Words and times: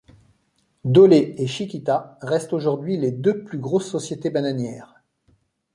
Dole 0.83 1.13
et 1.13 1.45
Chiquita 1.45 2.17
restent 2.23 2.53
aujourd'hui 2.53 2.97
les 2.97 3.11
deux 3.11 3.43
plus 3.43 3.59
grosses 3.59 3.87
sociétés 3.91 4.31
bananières. 4.31 4.95